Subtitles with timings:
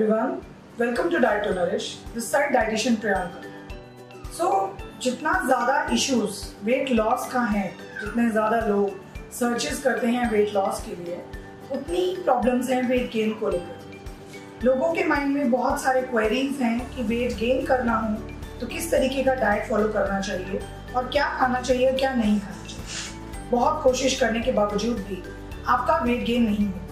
[0.00, 0.40] everyone.
[0.78, 1.98] Welcome to Diet to Nourish.
[2.14, 3.40] This side dietitian Priyanka.
[4.32, 4.46] So,
[5.02, 7.64] जितना ज़्यादा issues weight loss का है,
[8.00, 11.20] जितने ज़्यादा लोग सर्चेस करते हैं वेट लॉस के लिए,
[11.72, 16.78] उतनी प्रॉब्लम्स हैं वेट गेन को लेकर लोगों के माइंड में बहुत सारे क्वेरीज हैं
[16.96, 20.60] कि वेट गेन करना हो तो किस तरीके का डाइट फॉलो करना चाहिए
[20.96, 25.22] और क्या खाना चाहिए और क्या नहीं खाना चाहिए बहुत कोशिश करने के बावजूद भी
[25.66, 26.88] आपका वेट गेन नहीं हो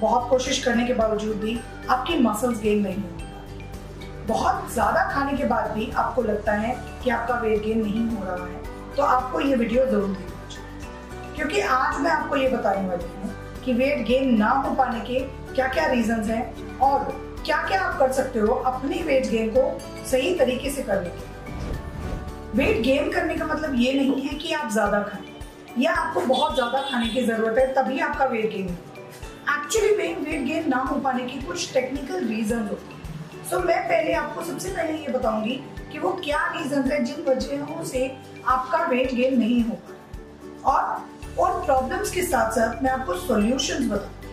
[0.00, 1.58] बहुत कोशिश करने के बावजूद भी
[1.92, 6.74] आपकी मसल्स गेन नहीं हो बहुत ज़्यादा खाने के बाद भी आपको लगता है
[7.04, 8.60] कि आपका वेट गेन नहीं हो रहा है।
[8.96, 13.30] तो आपको ये वीडियो ज़रूर देखना चाहिए। क्योंकि आज मैं आपको ये बताने वाली हूँ
[13.64, 15.18] कि वेट गेन ना हो पाने के
[15.54, 17.04] क्या क्या रीजन हैं और
[17.44, 19.62] क्या क्या आप कर सकते हो अपने वेट गेन को
[20.10, 21.30] सही तरीके से करने के
[22.56, 26.54] वेट गेन करने का मतलब ये नहीं है कि आप ज़्यादा खाएँ या आपको बहुत
[26.54, 28.91] ज़्यादा खाने की ज़रूरत है तभी आपका वेट गेन हो
[29.50, 33.88] एक्चुअली में वेट गेन ना हो पाने की कुछ टेक्निकल रीजन होते हैं। सो मैं
[33.88, 35.54] पहले आपको सबसे पहले ये बताऊँगी
[35.92, 38.16] कि वो क्या रीजन है जिन वजहों से
[38.48, 39.78] आपका वेट गेन नहीं हो
[40.64, 41.00] और
[41.38, 44.30] और प्रॉब्लम्स के साथ साथ मैं आपको सॉल्यूशंस बताऊँगी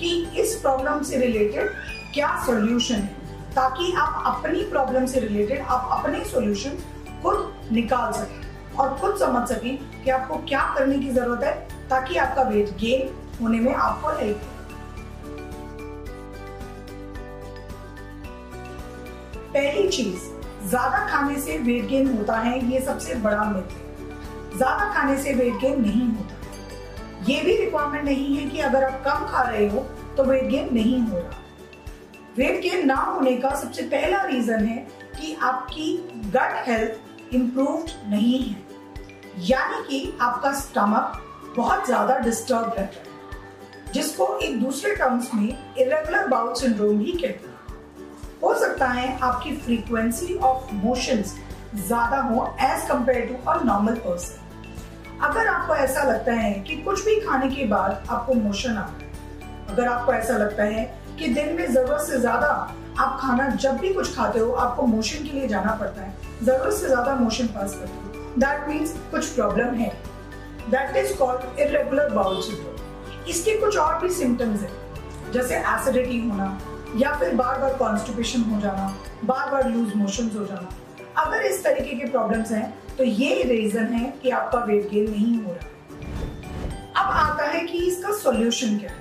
[0.00, 1.70] कि इस प्रॉब्लम से रिलेटेड
[2.14, 3.14] क्या सॉल्यूशन है,
[3.54, 6.78] ताकि आप अपनी प्रॉब्लम से रिलेटेड आप अपने सॉल्यूशन
[7.22, 12.16] खुद निकाल सकें और खुद समझ सकें कि आपको क्या करने की ज़रूरत है, ताकि
[12.16, 14.40] आपका वेट गेन होने में आपको हेल्प
[19.54, 20.20] पहली चीज़,
[20.68, 25.34] ज़्यादा खाने से वेट गेन होता है, ये सबसे बड़ा मिथ है। ज़्यादा खाने से
[25.34, 26.34] वेट गेन नहीं होता।
[27.28, 29.80] ये भी रिक्वायरमेंट नहीं है कि अगर आप कम खा रहे हो
[30.16, 31.40] तो वेट गेन नहीं हो रहा।
[32.36, 34.76] वेट गेन ना होने का सबसे पहला रीजन है
[35.20, 35.96] कि आपकी
[36.34, 38.56] गट हेल्थ इंप्रूव्ड नहीं है।
[39.48, 41.22] यानी कि आपका स्टमक
[41.56, 43.11] बहुत ज़्यादा डिस्टर्ब रहता है।
[43.94, 47.50] जिसको एक दूसरे टर्म्स में इरेगुलर बाउल सिंड्रोम भी कहते हैं।
[48.42, 51.34] हो सकता है आपकी फ्रीक्वेंसी ऑफ़ मोशंस
[51.76, 57.04] ज़्यादा हो as compare to a normal person अगर आपको ऐसा लगता है कि कुछ
[57.04, 59.10] भी खाने के बाद आपको मोशन आ है,
[59.70, 60.84] अगर आपको ऐसा लगता है
[61.18, 62.48] कि दिन में ज़रूरत से ज़्यादा
[62.98, 66.74] आप खाना जब भी कुछ खाते हो, आपको मोशन के लिए जाना पड़ता है, ज़रूरत
[66.74, 69.88] से ज़्यादा मोशन पास करते हो। दैट मीन्स कुछ प्रॉब्लम है।
[70.70, 72.71] That is called irregular bowel syndrome
[73.28, 74.70] इसके कुछ और भी सिम्टम्स है,
[75.32, 76.58] जैसे एसिडिटी होना,
[76.96, 78.94] या फिर बार बार कॉन्स्टिपेशन हो जाना
[79.24, 80.68] बार बार लूज मोशन हो जाना।
[81.18, 85.36] अगर इस तरीके के प्रॉब्लम्स हैं तो ये रीजन है कि आपका वेट गेन नहीं
[85.36, 85.70] हो रहा।
[86.96, 89.00] अब आता है कि इसका सॉल्यूशन क्या है।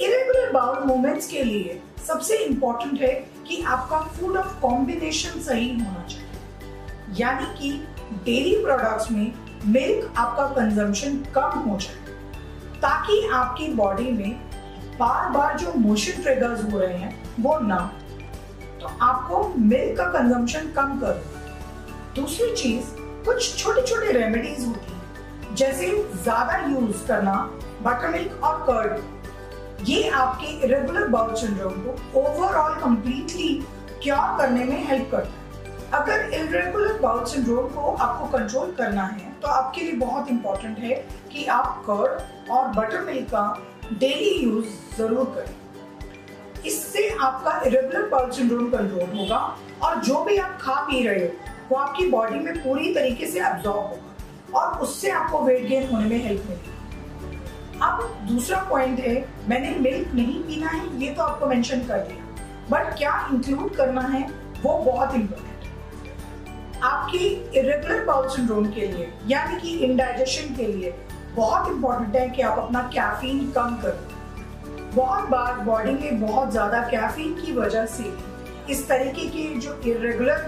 [0.00, 3.12] इरेगुलर बाउल मूवमेंट्स के लिए सबसे इंपॉर्टेंट है
[3.48, 7.70] कि आपका फ़ूड ऑफ़ कॉम्बिनेशन सही होना चाहिए। यानी कि
[8.24, 9.32] डेयरी प्रोडक्ट्स में
[9.66, 12.07] मिल्क आपका कंजम्पशन कम हो जाए।
[12.82, 14.40] ताकि आपकी बॉडी में
[14.98, 17.78] बार बार जो मोशन ट्रिगर्स हो रहे हैं, वो ना
[18.80, 21.22] तो आपको मिल्क का कंजम्पशन कम कर।
[22.16, 22.84] दूसरी चीज़,
[23.24, 25.88] कुछ छोटे छोटे रेमेडीज होती हैं, जैसे
[26.22, 27.34] ज़्यादा यूज़ करना
[27.82, 33.48] बटर मिल्क और कर्ड ये आपके इरेगुलर बाउल सिंड्रोम को ओवरऑल कंप्लीटली
[34.02, 35.37] क्योर करने में हेल्प करता है।
[35.94, 40.94] अगर इरेगुलर बाउल सिंड्रोम को आपको कंट्रोल करना है तो आपके लिए बहुत इंपॉर्टेंट है
[41.32, 43.44] कि आप कर्ड और बटर मिल्क का
[43.92, 44.66] डेली यूज़
[44.96, 45.54] ज़रूर करें।
[46.66, 49.38] इससे आपका इरेगुलर बाउल सिंड्रोम कंट्रोल होगा
[49.82, 51.30] और जो भी आप खा पी रहे हो,
[51.70, 56.04] वो आपकी बॉडी में पूरी तरीके से एब्जॉर्ब होगा और उससे आपको वेट गेन होने
[56.04, 56.76] में हेल्प मिलेगी।
[57.82, 59.14] अब दूसरा पॉइंट है,
[59.48, 62.24] मैंने मिल्क नहीं पीना है, ये तो आपको मेंशन कर दिया।
[62.70, 64.22] बट क्या इंक्लूड करना है,
[64.62, 65.57] वो बहुत इंपॉर्टेंट है।
[66.84, 67.18] आपकी
[67.58, 70.94] इरेगुलर बाउल सिंड्रोम के लिए, यानी कि इंडाइजेशन के लिए,
[71.34, 76.82] बहुत इंपॉर्टेंट है कि आप अपना कैफीन कम करें। बहुत बार बॉडी में बहुत ज़्यादा
[76.90, 78.12] कैफीन की वजह से
[78.70, 80.46] इस तरीके की जो इरेगुलर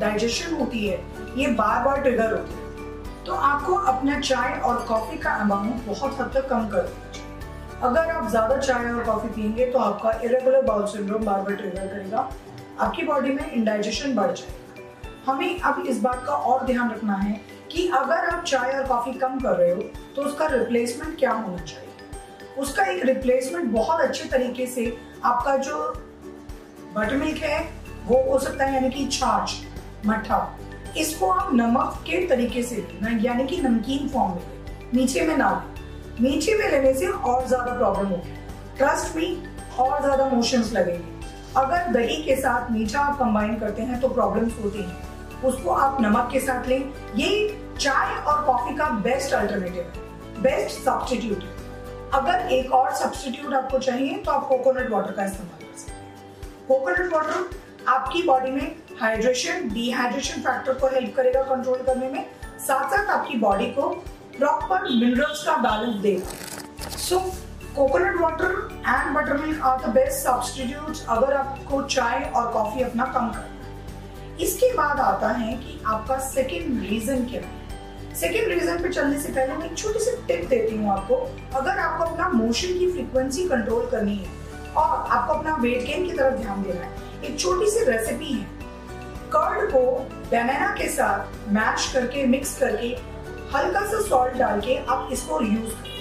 [0.00, 1.00] डाइजेशन होती है,
[1.36, 2.62] ये बार बार ट्रिगर होती है।
[3.24, 6.92] तो आपको अपना चाय और कॉफ़ी का अमाउंट बहुत हद तक कम कर
[7.82, 11.86] अगर आप ज़्यादा चाय और कॉफ़ी पियेंगे तो आपका इरेगुलर बाउल सिंड्रोम बार बार ट्रिगर
[11.86, 12.28] करेगा।
[12.80, 14.62] आपकी बॉडी में इंडाइजेशन बढ़ जाएगा।
[15.26, 17.40] हमें अब इस बात का और ध्यान रखना है
[17.72, 19.82] कि अगर आप चाय और कॉफ़ी कम कर रहे हो
[20.16, 21.90] तो उसका रिप्लेसमेंट क्या होना चाहिए?
[22.58, 25.78] उसका एक रिप्लेसमेंट बहुत अच्छे तरीके से आपका जो
[26.94, 27.60] बटर मिल्क है,
[28.06, 29.54] वो हो सकता है यानी कि छाछ
[30.06, 30.58] मठा।
[30.96, 32.76] इसको आप नमक के तरीके से
[33.22, 37.72] यानी कि नमकीन फॉर्म में मीठे में ना लें। मीठे में लेने से और ज़्यादा
[37.72, 38.36] प्रॉब्लम होगी।
[38.78, 39.36] ट्रस्ट मी
[39.78, 41.12] और ज़्यादा मोशंस लगेंगे।
[41.56, 45.13] अगर दही के साथ मीठा आप कंबाइन करते हैं तो प्रॉब्लम्स होती हैं।
[45.44, 47.30] उसको आप नमक के साथ लें। ये
[47.80, 51.52] चाय और कॉफ़ी का बेस्ट अल्टरनेटिव है। बेस्ट सब्सटीट्यूट है।
[52.14, 56.66] अगर एक और सब्सटीट्यूट आपको चाहिए तो आप कोकोनट वाटर का इस्तेमाल कर सकते हैं।
[56.68, 62.24] कोकोनट वाटर आपकी बॉडी में हाइड्रेशन डिहाइड्रेशन फैक्टर को हेल्प करेगा कंट्रोल करने में।
[62.58, 63.88] साथ साथ आपकी बॉडी को
[64.38, 67.18] प्रॉपर मिनरल्स का बैलेंस देगा। So
[67.76, 68.52] coconut water
[68.88, 73.53] and buttermilk are the best substitute अगर आपको चाय और कॉफ़ी अपना कम करना
[74.40, 77.62] इसके बाद आता है कि आपका सेकेंड रीजन क्या है?
[78.14, 81.14] सेकेंड रीजन पे चलने से पहले मैं छोटी सी टिप देती हूँ आपको।
[81.58, 86.12] अगर आपको अपना मोशन की फ्रीक्वेंसी कंट्रोल करनी है और आपको अपना वेट गेन की
[86.12, 86.90] तरफ़ ध्यान देना है,
[87.24, 88.52] एक छोटी सी रेसिपी है।
[89.32, 89.80] कर्ड को
[90.30, 92.88] बनाना के साथ मैश करके मिक्स करके
[93.56, 95.92] हल्का सा सॉल्ट डाल के आप इसको यूज़ करें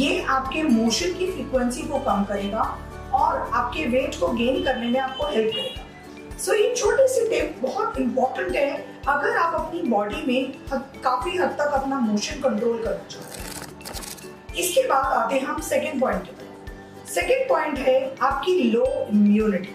[0.00, 2.62] ये आपके मोशन की फ्रीक्वेंसी को कम करेगा
[3.14, 5.84] और आपके वेट को गेन करने में आपको हेल्प करेगा।
[6.38, 8.72] सो ये छोटी सी टिप बहुत इंपॉर्टेंट है,
[9.08, 10.52] अगर आप अपनी बॉडी में
[11.02, 16.00] काफ़ी हद तक अपना मोशन कंट्रोल करना चाहते हैं। इसके बाद आते हैं हम सेकेंड
[16.00, 16.28] पॉइंट
[17.08, 19.74] सेकेंड पॉइंट है आपकी लो इम्यूनिटी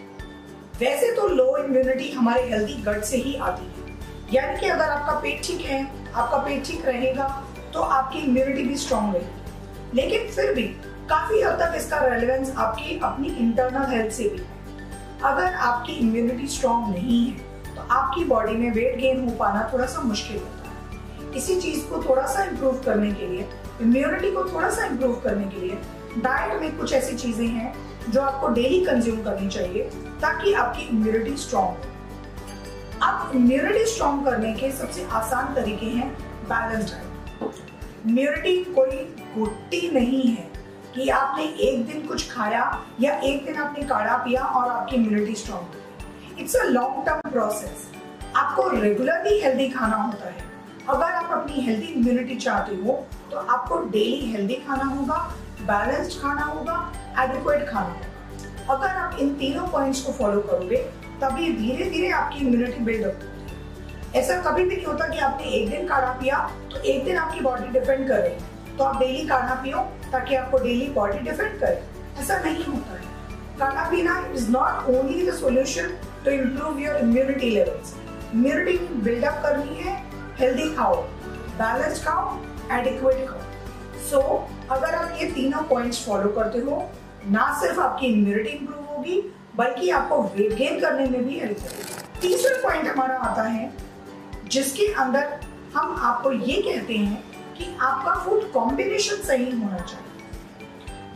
[0.79, 3.97] वैसे तो लो इम्यूनिटी हमारे हेल्दी गट से ही आती है।
[4.33, 7.27] यानी कि अगर आपका पेट ठीक है, आपका पेट ठीक रहेगा
[7.73, 10.63] तो आपकी इम्यूनिटी भी स्ट्रांग रहेगी। लेकिन फिर भी
[11.09, 14.43] काफ़ी हद तक इसका रेलेवेंस आपकी, अपनी इंटरनल हेल्थ से भी।
[15.23, 19.85] अगर आपकी इम्यूनिटी स्ट्रांग नहीं है तो आपकी बॉडी में वेट गेन हो पाना थोड़ा
[19.85, 23.47] सा मुश्किल होता है। इसी चीज़ को थोड़ा सा इम्प्रूव करने के लिए
[23.81, 25.77] इम्यूनिटी को थोड़ा सा इम्प्रूव करने के लिए
[26.18, 27.73] डाइट में कुछ ऐसी चीज़ें हैं
[28.09, 29.83] जो आपको डेली कंज्यूम करनी चाहिए,
[30.21, 31.77] ताकि आपकी इम्यूनिटी स्ट्रांग हो।
[33.03, 36.12] अब इम्यूनिटी स्ट्रांग करने के सबसे आसान तरीके हैं
[36.50, 37.07] बैलेंस डाइट
[38.07, 38.97] इम्यूनिटी कोई
[39.38, 40.50] गुट्टी नहीं है।
[40.95, 42.63] कि आपने एक दिन कुछ खाया
[43.01, 47.88] या एक दिन आपने काढ़ा पिया और आपकी immunity strong it's a long term process
[48.35, 50.49] आपको रेगुलरली हेल्दी खाना होता है।
[50.89, 52.93] अगर आप अपनी हेल्दी इम्यूनिटी चाहते हो
[53.31, 55.17] तो आपको डेली हेल्दी खाना होगा
[55.63, 56.77] बैलेंस्ड खाना होगा
[57.19, 60.77] एडिक्वेट खाना होगा। अगर आप इन तीनों पॉइंट्स को फॉलो करोगे,
[61.21, 65.51] तभी धीरे धीरे आपकी इम्यूनिटी बिल्डअप होती है ऐसा कभी भी नहीं होता कि आपने
[65.57, 66.37] एक दिन काढ़ा पिया
[66.71, 68.50] तो एक दिन आपकी बॉडी डिपेंड कर रही है
[68.81, 69.80] तो आप डेली काढ़ा पियो
[70.12, 75.25] ताकि आपको डेली बॉडी डिफेंड करे। ऐसा नहीं होता है। काढ़ा पीना is not only
[75.28, 75.92] the solution
[76.25, 77.94] to improve your immunity levels
[78.33, 79.94] immunity buildup करनी है
[80.39, 80.95] हेल्दी खाओ
[81.62, 82.36] बैलेंस खाओ
[82.80, 84.22] एडिक्वेट खाओ। सो
[84.72, 86.83] अगर आप ये तीनों पॉइंट्स फॉलो करते हो,
[87.28, 89.22] ना सिर्फ़ आपकी इम्यूनिटी इंप्रूव होगी,
[89.57, 93.74] बल्कि आपको वेट गेन करने में भी हेल्प करेगी तीसरा पॉइंट हमारा आता है,
[94.48, 95.39] जिसके अंदर
[95.75, 97.31] हम आपको ये कहते हैं
[97.61, 100.09] कि आपका फ़ूड कॉम्बिनेशन सही होना चाहिए।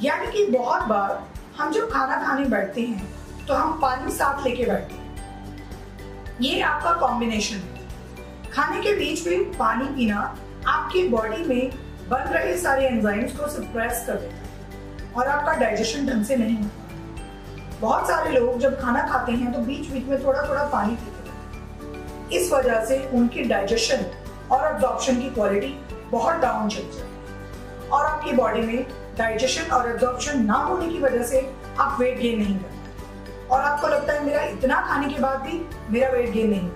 [0.02, 1.24] यानी कि बहुत बार
[1.58, 6.94] हम जब खाना खाने बैठते हैं तो हम पानी साथ लेके बैठते हैं। ये आपका
[6.94, 10.36] कॉम्बिनेशन है। खाने के बीच में पानी पीना
[10.68, 11.72] आपकी बॉडी में
[12.10, 16.58] बन रहे सारे एंजाइम्स को सप्रेस कर देता है और आपका डाइजेशन ढंग से नहीं
[16.58, 20.96] होता। बहुत सारे लोग जब खाना खाते हैं तो बीच बीच में थोड़ा थोड़ा पानी
[20.96, 24.06] पीते हैं। इस वजह से उनकी डाइजेशन
[24.52, 25.76] और एब्जॉर्प्शन की क्वालिटी
[26.12, 28.86] बहुत डाउन चल जाए। और आपकी बॉडी में
[29.18, 31.50] डाइजेशन और एब्जॉर्प्शन ना होने की वजह से
[31.80, 35.62] आप वेट गेन नहीं करते और आपको लगता है मेरा इतना खाने के बाद भी
[35.90, 36.70] मेरा वेट गेन नहीं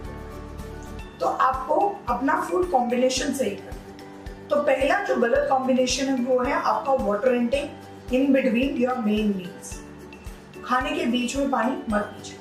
[1.20, 1.76] तो आपको
[2.10, 7.34] अपना फ़ूड कॉम्बिनेशन सही करना तो पहला जो गलत कॉम्बिनेशन है वो है आपका water
[7.36, 9.80] intake in between your main meals
[10.66, 12.38] खाने के बीच में पानी मत पीजिए।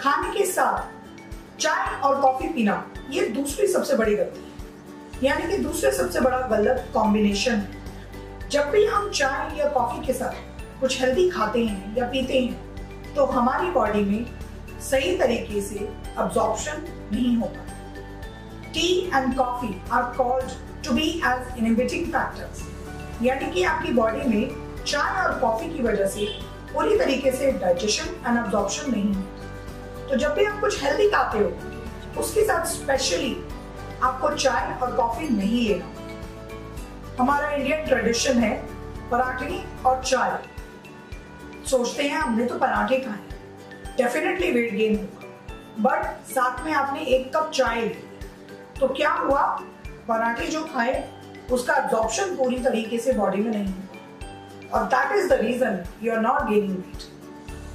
[0.00, 0.97] खाने के साथ
[1.60, 4.46] चाय और कॉफ़ी पीना, ये दूसरी सबसे बड़ी गलती है।
[5.22, 10.12] यानी कि दूसरे सबसे बड़ा गलत कॉम्बिनेशन है जब भी हम चाय या कॉफ़ी के
[10.12, 14.26] साथ कुछ हेल्दी खाते हैं या पीते हैं तो हमारी बॉडी में
[14.80, 20.52] सही तरीके से अब्जॉर्प्शन नहीं हो पाता tea and coffee are called
[20.86, 22.62] to be as inhibiting factors
[23.22, 26.26] यानी कि आपकी बॉडी में चाय और कॉफ़ी की वजह से
[26.72, 29.47] पूरी तरीके से डाइजेशन एंड अब्जॉर्प्शन नहीं होता।
[30.10, 31.50] तो जब भी आप कुछ हेल्दी खाते हो,
[32.20, 33.44] उसके साथ स्पेशली
[34.02, 35.92] आपको चाय और कॉफ़ी नहीं लेना।
[37.20, 38.68] हमारा इंडियन ट्रेडिशन है
[39.10, 40.38] पराठे और चाय।
[41.66, 43.38] सोचते हैं हमने तो पराठे खाए।
[43.96, 45.26] डेफिनेटली वेट गेन होगा।
[45.80, 47.88] बट साथ में आपने एक कप चाय ली।
[48.80, 49.42] तो क्या हुआ?
[50.08, 51.12] पराठे जो खाए,
[51.52, 56.12] उसका एब्जॉर्प्शन पूरी तरीके से बॉडी में नहीं हुआ और that is the reason you
[56.12, 56.96] are not gaining weight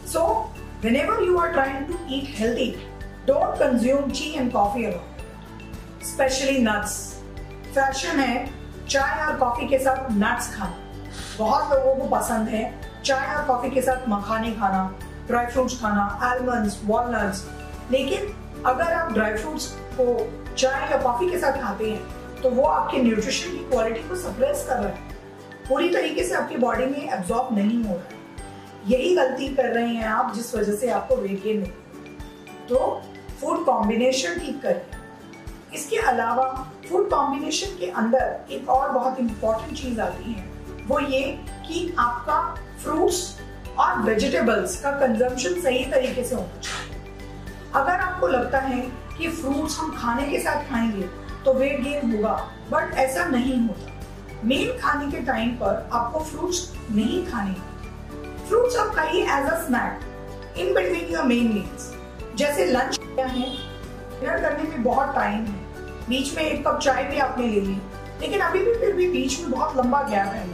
[0.08, 0.53] so
[0.84, 2.78] whenever you are trying to eat healthy,
[3.26, 5.10] don't consume tea and coffee alone.
[6.04, 6.96] Specially nuts
[7.76, 8.50] fashion है,
[8.90, 10.76] चाय और कॉफ़ी के साथ नट्स खाना।
[11.38, 12.64] बहुत लोगों को पसंद है
[13.04, 14.84] चाय और कॉफ़ी के साथ मखाने खाना
[15.28, 17.46] ड्राई फ्रूट्स खाना आलमंड्स वॉलनट्स
[17.92, 18.34] लेकिन
[18.66, 19.68] अगर आप ड्राई फ्रूट्स
[20.00, 20.06] को
[20.58, 24.66] चाय या कॉफ़ी के साथ खाते हैं तो वो आपके न्यूट्रिशन की क्वालिटी को सप्रेस
[24.70, 25.12] कर रहा है।
[25.70, 28.22] पूरी तरीके से आपकी बॉडी में एब्जॉर्ब नहीं हो रहा है।
[28.88, 31.72] यही गलती कर रहे हैं आप जिस वजह से आपको वेट गेन नहीं।
[32.70, 33.02] तो
[33.42, 35.02] फ़ूड कॉम्बिनेशन ठीक करिए।
[35.74, 40.46] इसके अलावा फ़ूड कॉम्बिनेशन के अंदर एक और बहुत इंपॉर्टेंट चीज़ आती है।
[40.88, 41.22] वो ये
[41.68, 42.42] कि आपका
[42.84, 43.40] फ्रूट्स
[43.80, 47.02] और वेजिटेबल्स का कंजम्पशन सही तरीके से होना चाहिए।
[47.76, 48.82] अगर आपको लगता है
[49.18, 51.08] कि फ्रूट्स हम खाने के साथ खाएँगे
[51.46, 52.34] तो वेट गेन होगा
[52.72, 53.92] बट ऐसा नहीं होता।
[54.44, 57.73] मेन खाने के टाइम पर आपको फ्रूट्स नहीं खाने
[58.48, 61.92] फ्रूट्स आप खाइए as a snack in between your main meals
[62.38, 63.50] जैसे लंच क्या है
[64.20, 65.62] डिनर करने में बहुत टाइम है।
[66.10, 67.78] बीच में एक कप चाय भी आपने ले ली,
[68.22, 70.48] लेकिन अभी भी फिर भी बीच में बहुत लंबा गैप है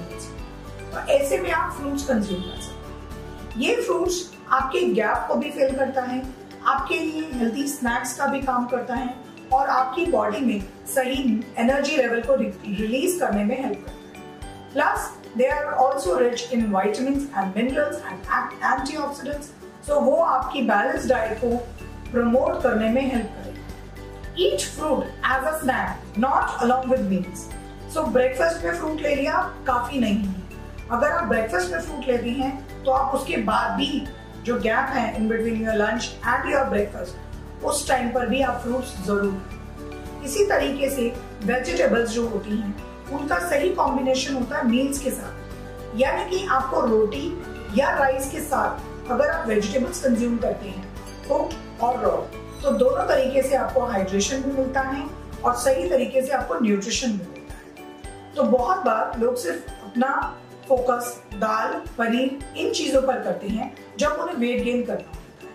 [0.92, 5.76] तो ऐसे में आप फ्रूट्स कंज्यूम कर सकते ये फ्रूट्स आपके गैप को भी फिल
[5.76, 6.22] करता है,
[6.66, 9.14] आपके लिए हेल्थी स्नैक्स का भी काम करता है,
[9.54, 11.22] और आपकी बॉडी में सही
[11.58, 16.72] एनर्जी लेवल को रिलीज़ करने में हेल्प करता है। Plus they are also rich in
[16.72, 18.20] vitamin and minerals and
[18.64, 19.52] antioxidants
[19.88, 21.56] so वो आपकी बैलेंस डाइट को
[22.12, 27.48] प्रमोट करने में हेल्प करेगी। Eat fruit as a snack not along with meals
[27.94, 30.48] so breakfast में फ्रूट ले लिया, काफ़ी नहीं है।
[30.92, 34.08] अगर आप ब्रेकफास्ट में फ्रूट लेती हैं तो आप उसके बाद भी
[34.46, 38.62] जो गैप है in between your lunch and your breakfast उस टाइम पर भी आप
[38.64, 41.08] फ्रूट्स ज़रूर इसी तरीके से
[41.46, 46.82] वेजिटेबल्स जो होती हैं उनका सही कॉम्बिनेशन होता है मील्स के साथ। यानी कि आपको
[46.82, 47.28] रोटी
[47.78, 50.84] या राइस के साथ अगर आप वेजिटेबल्स कंज्यूम करते हैं
[51.28, 52.12] कुक और रॉ
[52.62, 55.06] तो दोनों तरीके से आपको हाइड्रेशन भी मिलता है
[55.46, 60.10] और सही तरीके से आपको न्यूट्रिशन भी मिलता है। तो बहुत बार लोग सिर्फ़ अपना
[60.68, 65.52] फोकस दाल, पनीर, इन चीज़ों पर करते हैं, जब उन्हें वेट गेन करना होता है।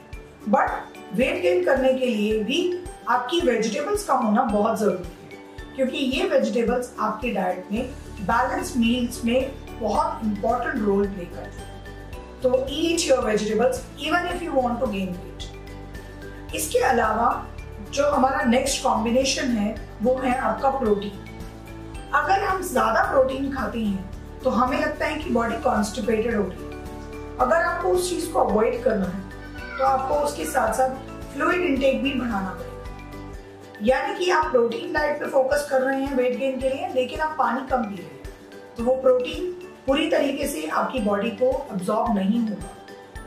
[0.49, 2.58] बट वेट गेन करने के लिए भी
[3.08, 5.24] आपकी वेजिटेबल्स का होना बहुत ज़रूरी है।
[5.76, 7.83] क्योंकि ये वेजिटेबल्स आपके डाइट में
[8.23, 11.73] बैलेंस मील्स में बहुत इंपॉर्टेंट रोल प्ले करते हैं।
[12.43, 17.28] तो eat your vegetables even if you want to gain weight इसके अलावा
[17.93, 21.23] जो हमारा नेक्स्ट कॉम्बिनेशन है, वो है आपका प्रोटीन
[22.14, 26.43] अगर हम ज़्यादा प्रोटीन खाते हैं तो हमें लगता है कि बॉडी कॉन्स्टिपेटेड हो
[27.40, 30.90] अगर आपको उस चीज़ को अवॉइड करना है तो आपको उसके साथ साथ
[31.35, 32.63] फ्लूइड इंटेक भी बढ़ाना पड़ेगा।
[33.85, 37.21] यानी कि आप प्रोटीन डाइट पे फोकस कर रहे हैं वेट गेन के लिए लेकिन
[37.21, 38.21] आप पानी कम पी रहे हैं।
[38.76, 39.50] तो वो प्रोटीन
[39.87, 42.71] पूरी तरीके से आपकी बॉडी को अब्जॉर्ब नहीं होगा।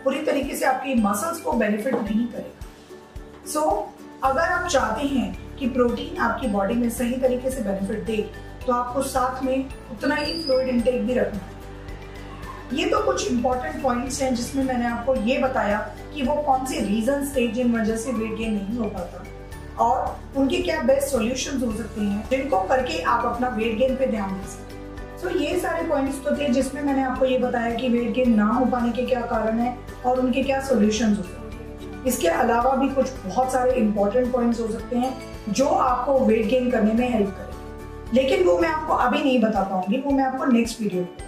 [0.04, 3.84] पूरी तरीके से आपकी मसल्स को बेनिफिट नहीं करेगा। सो so,
[4.24, 8.18] अगर आप चाहते हैं कि प्रोटीन आपकी बॉडी में सही तरीके से बेनिफिट दे
[8.66, 13.82] तो आपको साथ में उतना ही फ्लूड इंटेक भी रखना है। ये तो कुछ इंपॉर्टेंट
[13.84, 15.78] पॉइंट्स हैं जिसमें मैंने आपको ये बताया
[16.16, 19.24] कि वो कौन से रीजन थे जिन वजह से वेट गेन नहीं हो पाता।
[19.80, 24.08] और उनके क्या बेस्ट सॉल्यूशंस हो सकते हैं, जिनको करके आप अपना वेट गेन पे
[24.08, 24.66] ध्यान दे सकते
[25.22, 28.46] सो ये सारे पॉइंट्स तो थे जिसमें मैंने आपको ये बताया कि वेट गेन ना
[28.46, 32.76] हो पाने के क्या कारण है और उनके क्या सोल्यूशन हो सकते हैं। इसके अलावा
[32.76, 37.10] भी कुछ बहुत सारे इंपॉर्टेंट पॉइंट्स हो सकते हैं जो आपको वेट गेन करने में
[37.10, 41.02] हेल्प करें लेकिन वो मैं आपको अभी नहीं बता पाऊँगी, वो मैं आपको नेक्स्ट वीडियो
[41.02, 41.26] में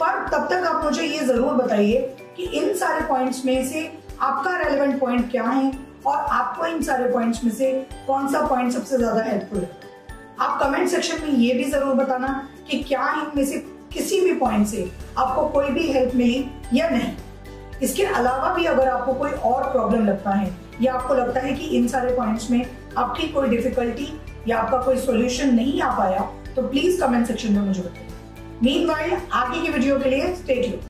[0.00, 2.00] पर तब तक आप मुझे ये ज़रूर बताइए
[2.36, 3.90] कि इन सारे पॉइंट्स में से
[4.20, 5.70] आपका रेलेवेंट पॉइंट क्या है
[6.06, 7.72] और आपको इन सारे पॉइंट्स में से
[8.06, 9.70] कौन सा पॉइंट सबसे ज़्यादा हेल्पफुल है?
[10.40, 12.28] आप कमेंट सेक्शन में ये भी ज़रूर बताना
[12.70, 13.58] कि क्या इनमें से
[13.92, 16.44] किसी भी पॉइंट से आपको कोई भी हेल्प मिली
[16.74, 17.12] या नहीं।
[17.82, 20.50] इसके अलावा भी अगर आपको कोई और प्रॉब्लम लगता है
[20.82, 22.64] या आपको लगता है कि इन सारे पॉइंट्स में
[22.98, 24.08] आपकी कोई डिफिकल्टी
[24.48, 26.20] या आपका कोई सॉल्यूशन नहीं आ पाया
[26.56, 28.04] तो प्लीज़ कमेंट सेक्शन में मुझे बताइए।
[28.62, 30.66] मीन आगे की वीडियो के लिए स्टेट